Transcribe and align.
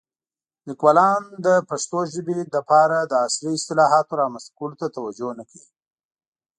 لیکوالان 0.67 1.23
د 1.45 1.47
پښتو 1.69 1.97
ژبې 2.13 2.35
لپاره 2.55 2.97
د 3.01 3.13
عصري 3.25 3.51
اصطلاحاتو 3.57 4.19
رامنځته 4.21 4.51
کولو 4.57 4.75
ته 4.81 4.87
توجه 4.95 5.29
نه 5.39 5.43
کوي. 5.49 5.67